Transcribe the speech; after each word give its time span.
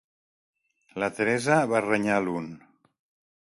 La 1.03 1.11
Teresa 1.19 1.59
va 1.75 1.85
renyar 1.87 2.19
l'un. 2.27 2.51